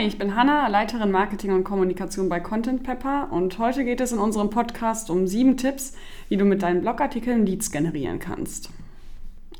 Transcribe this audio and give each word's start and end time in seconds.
Hi, 0.00 0.06
ich 0.06 0.16
bin 0.16 0.34
Hanna, 0.34 0.66
Leiterin 0.68 1.10
Marketing 1.10 1.52
und 1.52 1.62
Kommunikation 1.62 2.30
bei 2.30 2.40
Content 2.40 2.82
Pepper 2.84 3.28
und 3.30 3.58
heute 3.58 3.84
geht 3.84 4.00
es 4.00 4.12
in 4.12 4.18
unserem 4.18 4.48
Podcast 4.48 5.10
um 5.10 5.26
sieben 5.26 5.58
Tipps, 5.58 5.92
wie 6.30 6.38
du 6.38 6.46
mit 6.46 6.62
deinen 6.62 6.80
Blogartikeln 6.80 7.44
Leads 7.44 7.70
generieren 7.70 8.18
kannst. 8.18 8.70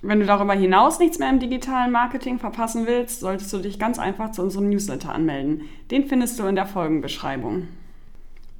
Wenn 0.00 0.18
du 0.18 0.24
darüber 0.24 0.54
hinaus 0.54 0.98
nichts 0.98 1.18
mehr 1.18 1.28
im 1.28 1.40
digitalen 1.40 1.92
Marketing 1.92 2.38
verpassen 2.38 2.86
willst, 2.86 3.20
solltest 3.20 3.52
du 3.52 3.58
dich 3.58 3.78
ganz 3.78 3.98
einfach 3.98 4.32
zu 4.32 4.40
unserem 4.40 4.70
Newsletter 4.70 5.14
anmelden. 5.14 5.68
Den 5.90 6.06
findest 6.06 6.38
du 6.38 6.46
in 6.46 6.54
der 6.54 6.64
Folgenbeschreibung. 6.64 7.68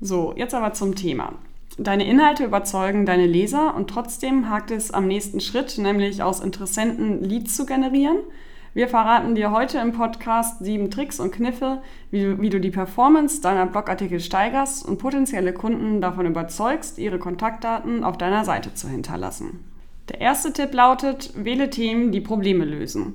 So, 0.02 0.34
jetzt 0.36 0.52
aber 0.52 0.74
zum 0.74 0.96
Thema. 0.96 1.32
Deine 1.78 2.06
Inhalte 2.06 2.44
überzeugen 2.44 3.06
deine 3.06 3.26
Leser 3.26 3.74
und 3.74 3.88
trotzdem 3.88 4.50
hakt 4.50 4.70
es 4.70 4.90
am 4.90 5.06
nächsten 5.06 5.40
Schritt, 5.40 5.78
nämlich 5.78 6.22
aus 6.22 6.40
Interessenten 6.40 7.24
Leads 7.24 7.56
zu 7.56 7.64
generieren– 7.64 8.18
wir 8.72 8.86
verraten 8.86 9.34
dir 9.34 9.50
heute 9.50 9.78
im 9.78 9.92
Podcast 9.92 10.64
sieben 10.64 10.90
Tricks 10.90 11.18
und 11.18 11.32
Kniffe, 11.32 11.82
wie 12.12 12.22
du, 12.22 12.40
wie 12.40 12.50
du 12.50 12.60
die 12.60 12.70
Performance 12.70 13.40
deiner 13.40 13.66
Blogartikel 13.66 14.20
steigerst 14.20 14.86
und 14.86 14.98
potenzielle 14.98 15.52
Kunden 15.52 16.00
davon 16.00 16.26
überzeugst, 16.26 16.98
ihre 16.98 17.18
Kontaktdaten 17.18 18.04
auf 18.04 18.16
deiner 18.16 18.44
Seite 18.44 18.72
zu 18.74 18.88
hinterlassen. 18.88 19.64
Der 20.08 20.20
erste 20.20 20.52
Tipp 20.52 20.72
lautet, 20.72 21.32
wähle 21.36 21.70
Themen, 21.70 22.12
die 22.12 22.20
Probleme 22.20 22.64
lösen. 22.64 23.14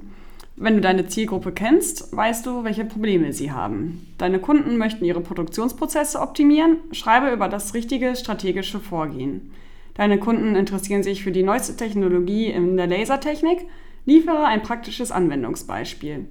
Wenn 0.57 0.75
du 0.75 0.81
deine 0.81 1.07
Zielgruppe 1.07 1.51
kennst, 1.51 2.15
weißt 2.15 2.45
du, 2.45 2.63
welche 2.63 2.85
Probleme 2.85 3.31
sie 3.31 3.51
haben. 3.51 4.07
Deine 4.17 4.39
Kunden 4.39 4.77
möchten 4.77 5.05
ihre 5.05 5.21
Produktionsprozesse 5.21 6.19
optimieren, 6.19 6.77
schreibe 6.91 7.31
über 7.31 7.47
das 7.49 7.73
richtige 7.73 8.15
strategische 8.15 8.79
Vorgehen. 8.79 9.51
Deine 9.95 10.17
Kunden 10.17 10.55
interessieren 10.55 11.03
sich 11.03 11.23
für 11.23 11.31
die 11.31 11.43
neueste 11.43 11.75
Technologie 11.77 12.47
in 12.47 12.75
der 12.75 12.87
Lasertechnik, 12.87 13.65
Liefere 14.05 14.45
ein 14.45 14.61
praktisches 14.61 15.11
Anwendungsbeispiel. 15.11 16.27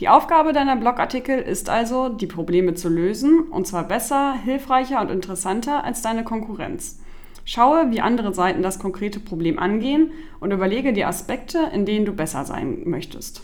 Die 0.00 0.08
Aufgabe 0.08 0.54
deiner 0.54 0.76
Blogartikel 0.76 1.38
ist 1.38 1.68
also, 1.68 2.08
die 2.08 2.26
Probleme 2.26 2.72
zu 2.72 2.88
lösen, 2.88 3.40
und 3.50 3.66
zwar 3.66 3.84
besser, 3.84 4.34
hilfreicher 4.42 5.00
und 5.02 5.10
interessanter 5.10 5.84
als 5.84 6.00
deine 6.00 6.24
Konkurrenz. 6.24 7.00
Schaue, 7.44 7.90
wie 7.90 8.00
andere 8.00 8.32
Seiten 8.32 8.62
das 8.62 8.78
konkrete 8.78 9.20
Problem 9.20 9.58
angehen 9.58 10.12
und 10.40 10.52
überlege 10.52 10.94
die 10.94 11.04
Aspekte, 11.04 11.58
in 11.74 11.84
denen 11.84 12.06
du 12.06 12.12
besser 12.12 12.44
sein 12.46 12.82
möchtest. 12.86 13.42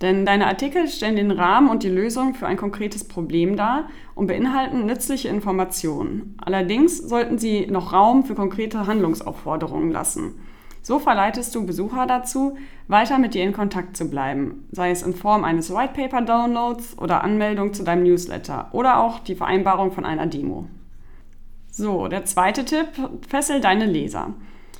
Denn 0.00 0.26
deine 0.26 0.46
Artikel 0.46 0.86
stellen 0.88 1.16
den 1.16 1.30
Rahmen 1.30 1.70
und 1.70 1.82
die 1.82 1.88
Lösung 1.88 2.34
für 2.34 2.46
ein 2.46 2.58
konkretes 2.58 3.02
Problem 3.02 3.56
dar 3.56 3.88
und 4.14 4.26
beinhalten 4.26 4.86
nützliche 4.86 5.28
Informationen. 5.28 6.36
Allerdings 6.44 6.98
sollten 6.98 7.38
sie 7.38 7.66
noch 7.66 7.92
Raum 7.92 8.24
für 8.24 8.34
konkrete 8.34 8.86
Handlungsaufforderungen 8.86 9.90
lassen. 9.90 10.34
So 10.86 11.00
verleitest 11.00 11.52
du 11.52 11.66
Besucher 11.66 12.06
dazu, 12.06 12.56
weiter 12.86 13.18
mit 13.18 13.34
dir 13.34 13.42
in 13.42 13.52
Kontakt 13.52 13.96
zu 13.96 14.08
bleiben, 14.08 14.68
sei 14.70 14.92
es 14.92 15.02
in 15.02 15.14
Form 15.14 15.42
eines 15.42 15.74
Whitepaper-Downloads 15.74 16.96
oder 16.98 17.24
Anmeldung 17.24 17.74
zu 17.74 17.82
deinem 17.82 18.04
Newsletter 18.04 18.68
oder 18.70 19.00
auch 19.00 19.18
die 19.18 19.34
Vereinbarung 19.34 19.90
von 19.90 20.04
einer 20.04 20.28
Demo. 20.28 20.66
So, 21.72 22.06
der 22.06 22.24
zweite 22.24 22.64
Tipp, 22.64 22.86
fessel 23.26 23.60
deine 23.60 23.86
Leser. 23.86 24.34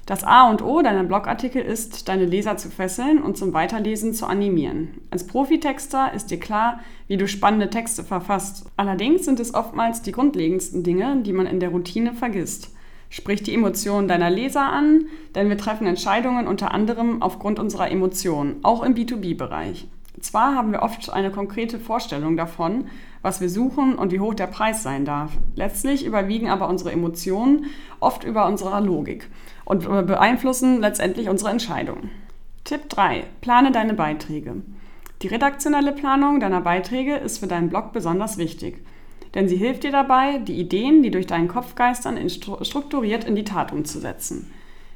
Das 0.06 0.22
A 0.22 0.48
und 0.48 0.62
O 0.62 0.80
deiner 0.80 1.02
Blogartikel 1.02 1.60
ist, 1.60 2.08
deine 2.08 2.27
Leser 2.27 2.56
zu 2.56 2.70
fesseln 2.70 3.20
und 3.20 3.36
zum 3.36 3.52
Weiterlesen 3.52 4.14
zu 4.14 4.27
animieren. 4.27 5.00
Als 5.10 5.27
Profitexter 5.27 6.12
ist 6.14 6.30
dir 6.30 6.38
klar, 6.38 6.78
wie 7.08 7.16
du 7.16 7.27
spannende 7.27 7.68
Texte 7.68 8.04
verfasst. 8.04 8.66
Allerdings 8.77 9.24
sind 9.24 9.40
es 9.40 9.54
oftmals 9.54 10.02
die 10.02 10.12
grundlegendsten 10.12 10.84
Dinge, 10.84 11.22
die 11.22 11.32
man 11.32 11.48
in 11.48 11.58
der 11.58 11.70
Routine 11.70 12.14
vergisst. 12.14 12.75
Sprich 13.17 13.42
die 13.42 13.55
Emotionen 13.55 14.09
deiner 14.09 14.28
Leser 14.28 14.70
an, 14.70 15.06
denn 15.34 15.48
wir 15.48 15.56
treffen 15.56 15.86
Entscheidungen 15.86 16.47
unter 16.47 16.72
anderem 16.72 17.23
aufgrund 17.23 17.58
unserer 17.58 17.91
Emotionen, 17.91 18.56
auch 18.62 18.83
im 18.83 18.95
B2B-Bereich. 18.95 19.89
Zwar 20.20 20.55
haben 20.55 20.70
wir 20.70 20.83
oft 20.83 21.08
eine 21.08 21.31
konkrete 21.31 21.81
Vorstellung 21.81 22.36
davon, 22.36 22.89
was 23.23 23.41
wir 23.41 23.48
suchen 23.48 23.95
und 23.95 24.12
wie 24.12 24.20
hoch 24.20 24.34
der 24.34 24.48
Preis 24.48 24.83
sein 24.83 25.06
darf. 25.06 25.33
Letztlich 25.55 26.05
überwiegen 26.05 26.51
aber 26.51 26.68
unsere 26.68 26.92
Emotionen 26.92 27.64
oft 28.01 28.23
über 28.23 28.45
unserer 28.45 28.83
Logik 28.83 29.30
und 29.64 29.85
beeinflussen 30.07 30.83
letztendlich 30.83 31.30
unsere 31.30 31.51
Entscheidungen. 31.51 32.11
Tipp 32.64 32.86
3. 32.90 33.24
Plane 33.40 33.73
deine 33.73 33.95
Beiträge. 33.95 34.57
Die 35.23 35.29
redaktionelle 35.29 35.92
Planung 35.92 36.39
deiner 36.39 36.61
Beiträge 36.61 37.14
ist 37.17 37.39
für 37.39 37.46
deinen 37.46 37.70
Blog 37.70 37.95
besonders 37.95 38.36
wichtig 38.36 38.85
denn 39.36 39.48
sie 39.48 39.57
hilft 39.57 39.85
dir 39.85 39.92
dabei, 39.92 40.39
die 40.39 40.58
Ideen, 40.58 41.02
die 41.02 41.11
durch 41.11 41.27
deinen 41.27 41.47
Kopf 41.47 41.74
geistern, 41.74 42.19
strukturiert 42.29 43.24
in 43.24 43.36
die 43.36 43.45
Tat 43.45 43.70
umzusetzen. 43.70 44.51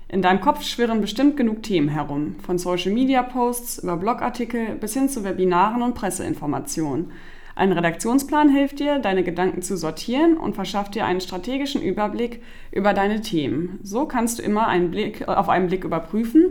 In 0.09 0.23
deinem 0.23 0.41
Kopf 0.41 0.65
schwirren 0.65 1.03
bestimmt 1.03 1.37
genug 1.37 1.63
Themen 1.63 1.89
herum, 1.89 2.37
von 2.43 2.57
Social-Media-Posts 2.57 3.81
über 3.85 3.99
Blogartikel 3.99 4.77
bis 4.77 4.95
hin 4.95 5.11
zu 5.11 5.25
Webinaren 5.25 5.83
und 5.83 5.95
Presseinformationen. 5.95 7.13
Ein 7.55 7.73
Redaktionsplan 7.73 8.49
hilft 8.49 8.81
dir, 8.81 8.99
deine 8.99 9.25
Gedanken 9.25 9.61
zu 9.61 9.77
sortieren 9.77 10.39
und 10.39 10.55
verschafft 10.55 10.95
dir 10.95 11.05
einen 11.05 11.21
strategischen 11.21 11.83
Überblick 11.83 12.43
über 12.73 12.95
deine 12.95 13.21
Themen. 13.21 13.79
So 13.83 14.07
kannst 14.07 14.39
du 14.39 14.43
immer 14.43 14.69
einen 14.69 14.91
Blick, 14.91 15.29
auf 15.29 15.51
einen 15.51 15.67
Blick 15.67 15.85
überprüfen, 15.85 16.47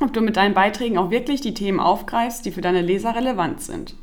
ob 0.00 0.12
du 0.12 0.20
mit 0.20 0.36
deinen 0.36 0.54
Beiträgen 0.54 0.98
auch 0.98 1.12
wirklich 1.12 1.40
die 1.40 1.54
Themen 1.54 1.78
aufgreifst, 1.78 2.44
die 2.44 2.50
für 2.50 2.62
deine 2.62 2.82
Leser 2.82 3.14
relevant 3.14 3.60
sind. 3.60 3.94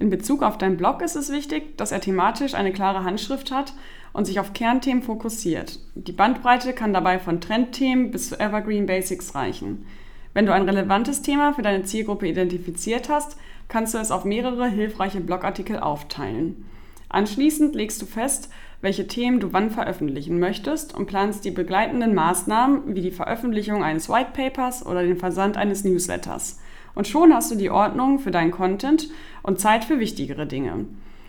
In 0.00 0.10
Bezug 0.10 0.42
auf 0.42 0.58
deinen 0.58 0.76
Blog 0.76 1.02
ist 1.02 1.16
es 1.16 1.30
wichtig, 1.30 1.76
dass 1.76 1.90
er 1.90 2.00
thematisch 2.00 2.54
eine 2.54 2.72
klare 2.72 3.02
Handschrift 3.02 3.50
hat 3.50 3.72
und 4.12 4.26
sich 4.26 4.38
auf 4.38 4.52
Kernthemen 4.52 5.02
fokussiert. 5.02 5.80
Die 5.94 6.12
Bandbreite 6.12 6.72
kann 6.72 6.92
dabei 6.92 7.18
von 7.18 7.40
Trendthemen 7.40 8.12
bis 8.12 8.28
zu 8.28 8.38
Evergreen 8.38 8.86
Basics 8.86 9.34
reichen. 9.34 9.86
Wenn 10.34 10.46
du 10.46 10.52
ein 10.52 10.68
relevantes 10.68 11.22
Thema 11.22 11.52
für 11.52 11.62
deine 11.62 11.82
Zielgruppe 11.82 12.28
identifiziert 12.28 13.08
hast, 13.08 13.36
kannst 13.66 13.94
du 13.94 13.98
es 13.98 14.12
auf 14.12 14.24
mehrere 14.24 14.68
hilfreiche 14.68 15.20
Blogartikel 15.20 15.80
aufteilen. 15.80 16.64
Anschließend 17.08 17.74
legst 17.74 18.00
du 18.00 18.06
fest, 18.06 18.50
welche 18.80 19.08
Themen 19.08 19.40
du 19.40 19.52
wann 19.52 19.70
veröffentlichen 19.70 20.38
möchtest 20.38 20.94
und 20.94 21.06
planst 21.06 21.44
die 21.44 21.50
begleitenden 21.50 22.14
Maßnahmen 22.14 22.94
wie 22.94 23.00
die 23.00 23.10
Veröffentlichung 23.10 23.82
eines 23.82 24.08
White 24.08 24.30
Papers 24.32 24.86
oder 24.86 25.02
den 25.02 25.16
Versand 25.16 25.56
eines 25.56 25.82
Newsletters. 25.82 26.60
Und 26.98 27.06
schon 27.06 27.32
hast 27.32 27.48
du 27.52 27.54
die 27.54 27.70
Ordnung 27.70 28.18
für 28.18 28.32
deinen 28.32 28.50
Content 28.50 29.08
und 29.44 29.60
Zeit 29.60 29.84
für 29.84 30.00
wichtigere 30.00 30.48
Dinge. 30.48 30.86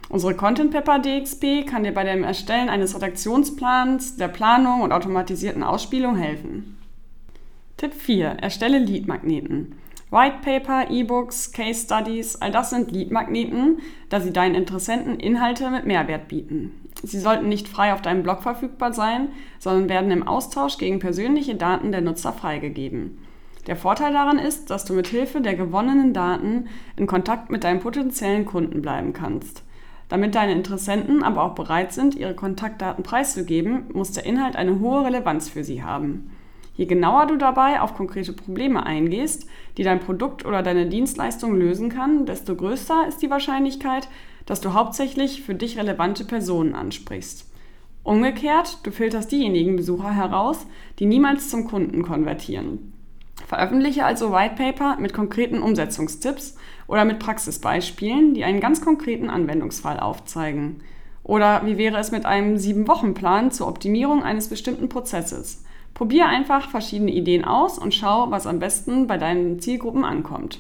Unsere 0.09 0.33
Content 0.33 0.71
Pepper 0.71 0.97
DXP 0.97 1.67
kann 1.67 1.83
dir 1.83 1.93
bei 1.93 2.03
dem 2.03 2.23
Erstellen 2.23 2.69
eines 2.69 2.95
Redaktionsplans, 2.95 4.15
der 4.15 4.29
Planung 4.29 4.81
und 4.81 4.91
automatisierten 4.91 5.61
Ausspielung 5.61 6.15
helfen. 6.15 6.79
Tipp 7.77 7.93
4. 7.93 8.37
Erstelle 8.41 8.79
Leadmagneten. 8.79 9.75
White 10.09 10.37
Paper, 10.41 10.89
E-Books, 10.89 11.51
Case 11.51 11.85
Studies, 11.85 12.35
all 12.37 12.49
das 12.49 12.71
sind 12.71 12.89
Leadmagneten, 12.89 13.77
da 14.09 14.21
sie 14.21 14.33
deinen 14.33 14.55
Interessenten 14.55 15.19
Inhalte 15.19 15.69
mit 15.69 15.85
Mehrwert 15.85 16.29
bieten. 16.29 16.89
Sie 17.03 17.19
sollten 17.19 17.47
nicht 17.47 17.67
frei 17.67 17.93
auf 17.93 18.01
deinem 18.01 18.23
Blog 18.23 18.41
verfügbar 18.41 18.91
sein, 18.91 19.27
sondern 19.59 19.87
werden 19.87 20.09
im 20.09 20.27
Austausch 20.27 20.79
gegen 20.79 20.97
persönliche 20.97 21.53
Daten 21.53 21.91
der 21.91 22.01
Nutzer 22.01 22.33
freigegeben. 22.33 23.19
Der 23.67 23.75
Vorteil 23.75 24.13
daran 24.13 24.39
ist, 24.39 24.69
dass 24.69 24.85
du 24.85 24.93
mit 24.93 25.07
Hilfe 25.07 25.41
der 25.41 25.55
gewonnenen 25.55 26.13
Daten 26.13 26.67
in 26.95 27.07
Kontakt 27.07 27.49
mit 27.49 27.63
deinen 27.63 27.81
potenziellen 27.81 28.45
Kunden 28.45 28.81
bleiben 28.81 29.13
kannst. 29.13 29.63
Damit 30.07 30.33
deine 30.33 30.53
Interessenten 30.53 31.23
aber 31.23 31.43
auch 31.43 31.53
bereit 31.53 31.93
sind, 31.93 32.15
ihre 32.15 32.33
Kontaktdaten 32.33 33.03
preiszugeben, 33.03 33.85
muss 33.93 34.11
der 34.11 34.25
Inhalt 34.25 34.55
eine 34.55 34.79
hohe 34.79 35.05
Relevanz 35.05 35.49
für 35.49 35.63
sie 35.63 35.83
haben. 35.83 36.31
Je 36.75 36.85
genauer 36.85 37.27
du 37.27 37.35
dabei 37.35 37.81
auf 37.81 37.93
konkrete 37.93 38.33
Probleme 38.33 38.85
eingehst, 38.85 39.47
die 39.77 39.83
dein 39.83 39.99
Produkt 39.99 40.45
oder 40.45 40.63
deine 40.63 40.87
Dienstleistung 40.87 41.55
lösen 41.55 41.89
kann, 41.89 42.25
desto 42.25 42.55
größer 42.55 43.05
ist 43.07 43.21
die 43.21 43.29
Wahrscheinlichkeit, 43.29 44.07
dass 44.45 44.61
du 44.61 44.73
hauptsächlich 44.73 45.43
für 45.43 45.53
dich 45.53 45.77
relevante 45.77 46.23
Personen 46.23 46.73
ansprichst. 46.73 47.45
Umgekehrt, 48.03 48.79
du 48.83 48.91
filterst 48.91 49.31
diejenigen 49.31 49.75
Besucher 49.75 50.11
heraus, 50.11 50.65
die 50.97 51.05
niemals 51.05 51.49
zum 51.49 51.67
Kunden 51.67 52.01
konvertieren. 52.01 52.93
Veröffentliche 53.49 54.05
also 54.05 54.31
White 54.31 54.53
Paper 54.57 54.97
mit 54.99 55.11
konkreten 55.11 55.63
Umsetzungstipps 55.63 56.55
oder 56.85 57.03
mit 57.03 57.17
Praxisbeispielen, 57.17 58.35
die 58.35 58.43
einen 58.43 58.59
ganz 58.59 58.79
konkreten 58.79 59.27
Anwendungsfall 59.27 59.99
aufzeigen. 59.99 60.83
Oder 61.23 61.65
wie 61.65 61.79
wäre 61.79 61.97
es 61.97 62.11
mit 62.11 62.27
einem 62.27 62.57
Sieben-Wochen-Plan 62.57 63.49
zur 63.49 63.67
Optimierung 63.67 64.21
eines 64.21 64.49
bestimmten 64.49 64.87
Prozesses? 64.87 65.63
Probier 65.95 66.27
einfach 66.27 66.69
verschiedene 66.69 67.11
Ideen 67.11 67.43
aus 67.43 67.79
und 67.79 67.95
schau, 67.95 68.29
was 68.29 68.45
am 68.45 68.59
besten 68.59 69.07
bei 69.07 69.17
deinen 69.17 69.59
Zielgruppen 69.59 70.05
ankommt. 70.05 70.59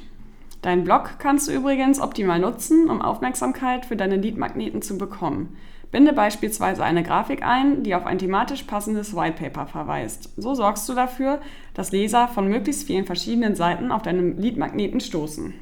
Deinen 0.63 0.83
Blog 0.83 1.19
kannst 1.19 1.47
du 1.47 1.51
übrigens 1.51 1.99
optimal 2.01 2.39
nutzen, 2.39 2.89
um 2.89 3.03
Aufmerksamkeit 3.03 3.85
für 3.85 3.97
deine 3.97 4.15
Leadmagneten 4.15 4.81
zu 4.81 4.97
bekommen. 4.97 5.55
Binde 5.91 6.13
beispielsweise 6.13 6.83
eine 6.83 7.01
Grafik 7.01 7.43
ein, 7.43 7.83
die 7.83 7.95
auf 7.95 8.05
ein 8.05 8.19
thematisch 8.19 8.63
passendes 8.63 9.15
Whitepaper 9.15 9.65
verweist. 9.65 10.29
So 10.37 10.53
sorgst 10.53 10.87
du 10.87 10.93
dafür, 10.93 11.41
dass 11.73 11.91
Leser 11.91 12.27
von 12.27 12.47
möglichst 12.47 12.85
vielen 12.85 13.05
verschiedenen 13.05 13.55
Seiten 13.55 13.91
auf 13.91 14.03
deinem 14.03 14.37
Leadmagneten 14.37 14.99
stoßen. 14.99 15.53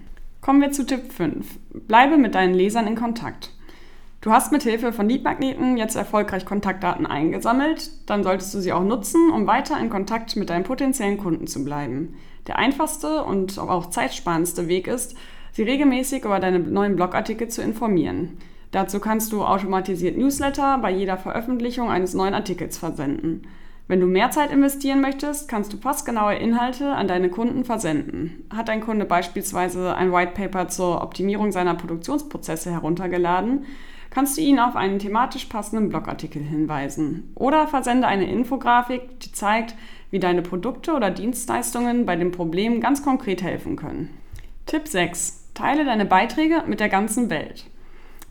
Kommen 0.42 0.62
wir 0.62 0.72
zu 0.72 0.86
Tipp 0.86 1.14
5. 1.14 1.46
Bleibe 1.88 2.18
mit 2.18 2.36
deinen 2.36 2.54
Lesern 2.54 2.88
in 2.88 2.96
Kontakt. 2.96 3.52
Du 4.20 4.32
hast 4.32 4.52
mit 4.52 4.64
Hilfe 4.64 4.92
von 4.92 5.08
Leadmagneten 5.08 5.78
jetzt 5.78 5.96
erfolgreich 5.96 6.46
Kontaktdaten 6.46 7.06
eingesammelt, 7.06 7.92
dann 8.08 8.24
solltest 8.24 8.54
du 8.54 8.60
sie 8.60 8.74
auch 8.74 8.84
nutzen, 8.84 9.32
um 9.32 9.48
weiter 9.48 9.80
in 9.80 9.90
Kontakt 9.90 10.36
mit 10.36 10.50
deinen 10.50 10.64
potenziellen 10.64 11.18
Kunden 11.18 11.48
zu 11.48 11.64
bleiben. 11.64 12.16
Der 12.48 12.58
einfachste 12.58 13.24
und 13.24 13.58
auch 13.60 13.90
zeitsparendste 13.90 14.68
Weg 14.68 14.88
ist, 14.88 15.16
sie 15.54 15.64
regelmäßig 15.64 16.26
über 16.26 16.40
deine 16.40 16.60
neuen 16.60 16.96
Blogartikel 16.96 17.48
zu 17.48 17.62
informieren. 17.62 18.38
Dazu 18.72 19.00
kannst 19.00 19.32
du 19.32 19.44
automatisiert 19.44 20.18
Newsletter 20.18 20.78
bei 20.80 20.92
jeder 20.92 21.18
Veröffentlichung 21.18 21.90
eines 21.90 22.14
neuen 22.14 22.34
Artikels 22.34 22.78
versenden. 22.78 23.48
Wenn 23.88 24.02
du 24.02 24.06
mehr 24.06 24.32
Zeit 24.32 24.52
investieren 24.52 25.00
möchtest, 25.00 25.48
kannst 25.48 25.72
du 25.72 25.78
passgenaue 25.78 26.36
Inhalte 26.36 26.92
an 26.92 27.08
deine 27.08 27.30
Kunden 27.30 27.64
versenden. 27.64 28.46
Hat 28.54 28.70
ein 28.70 28.82
Kunde 28.82 29.06
beispielsweise 29.06 29.96
ein 29.96 30.12
White 30.12 30.34
Paper 30.34 30.68
zur 30.68 31.02
Optimierung 31.02 31.54
seiner 31.54 31.76
Produktionsprozesse 31.76 32.70
heruntergeladen, 32.70 33.66
kannst 34.10 34.38
du 34.38 34.42
ihn 34.42 34.60
auf 34.60 34.76
einen 34.76 35.00
thematisch 35.00 35.46
passenden 35.46 35.88
Blogartikel 35.88 36.42
hinweisen. 36.42 37.32
Oder 37.36 37.68
versende 37.68 38.08
eine 38.08 38.30
Infografik, 38.30 39.22
die 39.22 39.32
zeigt, 39.32 39.76
wie 40.12 40.20
deine 40.20 40.42
Produkte 40.42 40.94
oder 40.94 41.10
Dienstleistungen 41.10 42.06
bei 42.06 42.18
dem 42.18 42.32
Problem 42.32 42.82
ganz 42.82 43.04
konkret 43.04 43.42
helfen 43.42 43.78
können. 43.78 44.10
Tipp 44.66 44.88
6. 44.88 45.52
Teile 45.54 45.86
deine 45.86 46.06
Beiträge 46.06 46.64
mit 46.68 46.82
der 46.82 46.90
ganzen 46.90 47.30
Welt. 47.30 47.66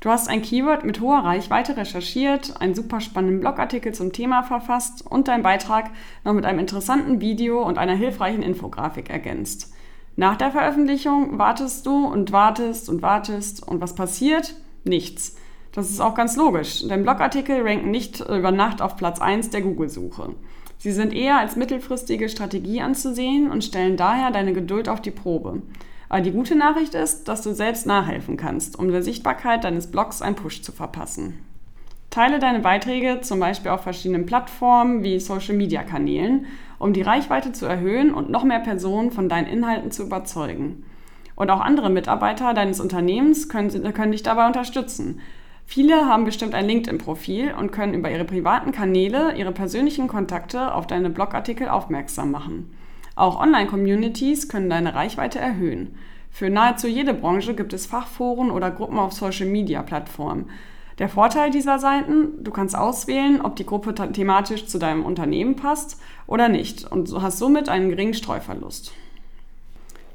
Du 0.00 0.10
hast 0.10 0.28
ein 0.28 0.42
Keyword 0.42 0.84
mit 0.84 1.00
hoher 1.00 1.24
Reichweite 1.24 1.76
recherchiert, 1.76 2.60
einen 2.60 2.74
super 2.74 3.00
spannenden 3.00 3.40
Blogartikel 3.40 3.92
zum 3.92 4.12
Thema 4.12 4.42
verfasst 4.42 5.04
und 5.06 5.28
deinen 5.28 5.42
Beitrag 5.42 5.90
noch 6.22 6.34
mit 6.34 6.44
einem 6.44 6.58
interessanten 6.58 7.20
Video 7.20 7.62
und 7.62 7.78
einer 7.78 7.94
hilfreichen 7.94 8.42
Infografik 8.42 9.08
ergänzt. 9.08 9.72
Nach 10.14 10.36
der 10.36 10.50
Veröffentlichung 10.50 11.38
wartest 11.38 11.86
du 11.86 12.06
und 12.06 12.30
wartest 12.30 12.88
und 12.88 13.02
wartest 13.02 13.66
und 13.66 13.80
was 13.80 13.94
passiert? 13.94 14.54
Nichts. 14.84 15.36
Das 15.72 15.90
ist 15.90 16.00
auch 16.00 16.14
ganz 16.14 16.36
logisch. 16.36 16.86
Dein 16.88 17.02
Blogartikel 17.02 17.60
ranken 17.60 17.90
nicht 17.90 18.20
über 18.20 18.50
Nacht 18.50 18.80
auf 18.80 18.96
Platz 18.96 19.20
1 19.20 19.50
der 19.50 19.62
Google-Suche. 19.62 20.30
Sie 20.78 20.92
sind 20.92 21.14
eher 21.14 21.38
als 21.38 21.56
mittelfristige 21.56 22.28
Strategie 22.28 22.80
anzusehen 22.80 23.50
und 23.50 23.64
stellen 23.64 23.96
daher 23.96 24.30
deine 24.30 24.52
Geduld 24.52 24.88
auf 24.88 25.00
die 25.00 25.10
Probe. 25.10 25.62
Aber 26.08 26.20
die 26.20 26.32
gute 26.32 26.54
Nachricht 26.54 26.94
ist, 26.94 27.28
dass 27.28 27.42
du 27.42 27.52
selbst 27.52 27.86
nachhelfen 27.86 28.36
kannst, 28.36 28.78
um 28.78 28.90
der 28.90 29.02
Sichtbarkeit 29.02 29.64
deines 29.64 29.90
Blogs 29.90 30.22
einen 30.22 30.36
Push 30.36 30.62
zu 30.62 30.72
verpassen. 30.72 31.38
Teile 32.10 32.38
deine 32.38 32.60
Beiträge 32.60 33.20
zum 33.20 33.40
Beispiel 33.40 33.70
auf 33.70 33.82
verschiedenen 33.82 34.24
Plattformen 34.24 35.02
wie 35.02 35.20
Social-Media-Kanälen, 35.20 36.46
um 36.78 36.92
die 36.92 37.02
Reichweite 37.02 37.52
zu 37.52 37.66
erhöhen 37.66 38.14
und 38.14 38.30
noch 38.30 38.44
mehr 38.44 38.60
Personen 38.60 39.10
von 39.10 39.28
deinen 39.28 39.46
Inhalten 39.46 39.90
zu 39.90 40.04
überzeugen. 40.04 40.84
Und 41.34 41.50
auch 41.50 41.60
andere 41.60 41.90
Mitarbeiter 41.90 42.54
deines 42.54 42.80
Unternehmens 42.80 43.48
können, 43.48 43.92
können 43.92 44.12
dich 44.12 44.22
dabei 44.22 44.46
unterstützen. 44.46 45.20
Viele 45.66 46.06
haben 46.06 46.24
bestimmt 46.24 46.54
ein 46.54 46.66
LinkedIn-Profil 46.66 47.52
und 47.58 47.72
können 47.72 47.92
über 47.92 48.10
ihre 48.10 48.24
privaten 48.24 48.72
Kanäle 48.72 49.36
ihre 49.36 49.52
persönlichen 49.52 50.06
Kontakte 50.08 50.72
auf 50.72 50.86
deine 50.86 51.10
Blogartikel 51.10 51.68
aufmerksam 51.68 52.30
machen. 52.30 52.70
Auch 53.16 53.40
Online-Communities 53.40 54.48
können 54.48 54.70
deine 54.70 54.94
Reichweite 54.94 55.38
erhöhen. 55.38 55.96
Für 56.30 56.50
nahezu 56.50 56.86
jede 56.86 57.14
Branche 57.14 57.54
gibt 57.54 57.72
es 57.72 57.86
Fachforen 57.86 58.50
oder 58.50 58.70
Gruppen 58.70 58.98
auf 58.98 59.14
Social-Media-Plattformen. 59.14 60.50
Der 60.98 61.08
Vorteil 61.08 61.50
dieser 61.50 61.78
Seiten, 61.78 62.44
du 62.44 62.50
kannst 62.50 62.76
auswählen, 62.76 63.40
ob 63.40 63.56
die 63.56 63.66
Gruppe 63.66 63.94
thematisch 63.94 64.66
zu 64.66 64.78
deinem 64.78 65.04
Unternehmen 65.04 65.56
passt 65.56 66.00
oder 66.26 66.48
nicht 66.48 66.90
und 66.90 67.10
hast 67.20 67.38
somit 67.38 67.68
einen 67.68 67.88
geringen 67.88 68.14
Streuverlust. 68.14 68.92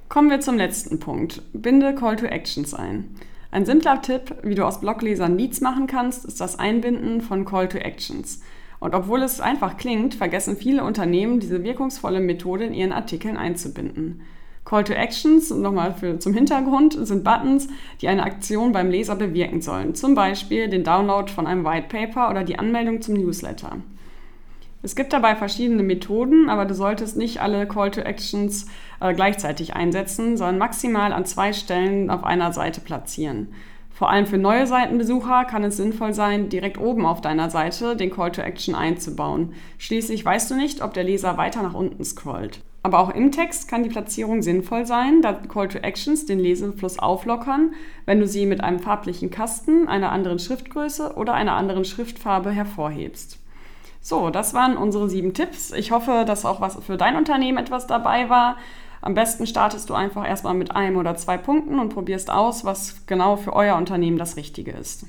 Kommen 0.09 0.29
wir 0.29 0.39
zum 0.39 0.57
letzten 0.57 0.99
Punkt. 0.99 1.41
Binde 1.53 1.95
Call 1.95 2.17
to 2.17 2.25
Actions 2.25 2.73
ein. 2.73 3.15
Ein 3.49 3.65
simpler 3.65 4.01
Tipp, 4.01 4.35
wie 4.43 4.55
du 4.55 4.65
aus 4.65 4.79
Bloglesern 4.79 5.37
Leads 5.37 5.61
machen 5.61 5.87
kannst, 5.87 6.25
ist 6.25 6.39
das 6.39 6.57
Einbinden 6.57 7.21
von 7.21 7.45
Call 7.45 7.67
to 7.67 7.77
Actions. 7.77 8.41
Und 8.81 8.95
obwohl 8.95 9.21
es 9.21 9.39
einfach 9.39 9.77
klingt, 9.77 10.15
vergessen 10.15 10.57
viele 10.57 10.83
Unternehmen, 10.83 11.39
diese 11.39 11.63
wirkungsvolle 11.63 12.19
Methode 12.19 12.65
in 12.65 12.73
ihren 12.73 12.91
Artikeln 12.91 13.37
einzubinden. 13.37 14.21
Call 14.65 14.83
to 14.83 14.93
Actions, 14.93 15.51
nochmal 15.51 15.93
für, 15.93 16.17
zum 16.17 16.33
Hintergrund, 16.33 16.97
sind 16.99 17.23
Buttons, 17.23 17.67
die 18.01 18.07
eine 18.07 18.23
Aktion 18.23 18.71
beim 18.71 18.89
Leser 18.89 19.15
bewirken 19.15 19.61
sollen. 19.61 19.93
Zum 19.93 20.15
Beispiel 20.15 20.67
den 20.67 20.83
Download 20.83 21.31
von 21.31 21.45
einem 21.45 21.63
White 21.63 21.87
Paper 21.89 22.31
oder 22.31 22.43
die 22.43 22.57
Anmeldung 22.57 23.01
zum 23.01 23.13
Newsletter. 23.15 23.77
Es 24.81 24.95
gibt 24.95 25.13
dabei 25.13 25.35
verschiedene 25.35 25.83
Methoden, 25.83 26.49
aber 26.49 26.65
du 26.65 26.73
solltest 26.73 27.17
nicht 27.17 27.39
alle 27.39 27.67
Call 27.67 27.91
to 27.91 28.01
Actions 28.01 28.65
äh, 28.99 29.13
gleichzeitig 29.13 29.75
einsetzen, 29.75 30.37
sondern 30.37 30.57
maximal 30.57 31.13
an 31.13 31.25
zwei 31.25 31.53
Stellen 31.53 32.09
auf 32.09 32.23
einer 32.23 32.51
Seite 32.51 32.81
platzieren. 32.81 33.49
Vor 34.01 34.09
allem 34.09 34.25
für 34.25 34.39
neue 34.39 34.65
Seitenbesucher 34.65 35.45
kann 35.45 35.63
es 35.63 35.77
sinnvoll 35.77 36.15
sein, 36.15 36.49
direkt 36.49 36.79
oben 36.79 37.05
auf 37.05 37.21
deiner 37.21 37.51
Seite 37.51 37.95
den 37.95 38.09
Call 38.09 38.31
to 38.31 38.41
Action 38.41 38.73
einzubauen. 38.73 39.53
Schließlich 39.77 40.25
weißt 40.25 40.49
du 40.49 40.55
nicht, 40.55 40.81
ob 40.81 40.95
der 40.95 41.03
Leser 41.03 41.37
weiter 41.37 41.61
nach 41.61 41.75
unten 41.75 42.03
scrollt. 42.03 42.61
Aber 42.81 42.97
auch 42.97 43.13
im 43.13 43.31
Text 43.31 43.67
kann 43.67 43.83
die 43.83 43.89
Platzierung 43.89 44.41
sinnvoll 44.41 44.87
sein, 44.87 45.21
da 45.21 45.33
Call 45.33 45.67
to 45.67 45.77
Actions 45.77 46.25
den 46.25 46.39
Lesefluss 46.39 46.97
auflockern, 46.97 47.75
wenn 48.07 48.19
du 48.19 48.25
sie 48.25 48.47
mit 48.47 48.63
einem 48.63 48.79
farblichen 48.79 49.29
Kasten, 49.29 49.87
einer 49.87 50.11
anderen 50.11 50.39
Schriftgröße 50.39 51.13
oder 51.15 51.35
einer 51.35 51.53
anderen 51.53 51.85
Schriftfarbe 51.85 52.49
hervorhebst. 52.49 53.37
So, 54.01 54.31
das 54.31 54.55
waren 54.55 54.77
unsere 54.77 55.11
sieben 55.11 55.35
Tipps. 55.35 55.71
Ich 55.73 55.91
hoffe, 55.91 56.23
dass 56.25 56.43
auch 56.43 56.59
was 56.59 56.83
für 56.83 56.97
dein 56.97 57.17
Unternehmen 57.17 57.59
etwas 57.59 57.85
dabei 57.85 58.29
war. 58.29 58.57
Am 59.01 59.15
besten 59.15 59.47
startest 59.47 59.89
du 59.89 59.93
einfach 59.95 60.27
erstmal 60.27 60.53
mit 60.53 60.71
einem 60.71 60.97
oder 60.97 61.15
zwei 61.15 61.37
Punkten 61.37 61.79
und 61.79 61.89
probierst 61.89 62.29
aus, 62.29 62.63
was 62.63 63.05
genau 63.07 63.35
für 63.35 63.53
euer 63.53 63.75
Unternehmen 63.75 64.17
das 64.17 64.37
Richtige 64.37 64.71
ist. 64.71 65.05